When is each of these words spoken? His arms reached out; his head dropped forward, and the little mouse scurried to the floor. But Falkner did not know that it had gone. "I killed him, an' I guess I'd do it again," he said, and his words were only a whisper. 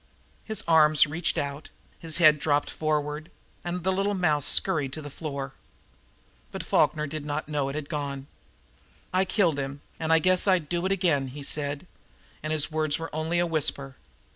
His 0.43 0.63
arms 0.67 1.05
reached 1.05 1.37
out; 1.37 1.69
his 1.99 2.17
head 2.17 2.39
dropped 2.39 2.71
forward, 2.71 3.29
and 3.63 3.83
the 3.83 3.91
little 3.91 4.15
mouse 4.15 4.47
scurried 4.47 4.91
to 4.93 5.01
the 5.03 5.11
floor. 5.11 5.53
But 6.51 6.63
Falkner 6.63 7.05
did 7.05 7.23
not 7.23 7.47
know 7.47 7.67
that 7.67 7.75
it 7.75 7.75
had 7.83 7.89
gone. 7.89 8.25
"I 9.13 9.25
killed 9.25 9.59
him, 9.59 9.81
an' 9.99 10.09
I 10.09 10.17
guess 10.17 10.47
I'd 10.47 10.69
do 10.69 10.87
it 10.87 10.91
again," 10.91 11.27
he 11.27 11.43
said, 11.43 11.85
and 12.41 12.51
his 12.51 12.71
words 12.71 12.97
were 12.97 13.13
only 13.15 13.37
a 13.37 13.45
whisper. 13.45 13.95